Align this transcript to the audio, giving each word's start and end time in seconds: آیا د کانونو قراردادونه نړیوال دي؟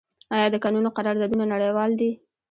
آیا 0.35 0.47
د 0.53 0.55
کانونو 0.63 0.89
قراردادونه 0.97 1.45
نړیوال 1.53 1.91
دي؟ 1.99 2.11